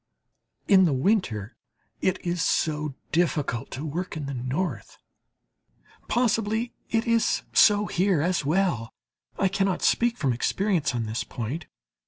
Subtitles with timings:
[0.67, 1.55] In the winter
[2.01, 4.97] it is so difficult to work in the North.
[6.07, 8.95] Possibly it is so here, as well;
[9.37, 11.67] I cannot speak from experience on this point.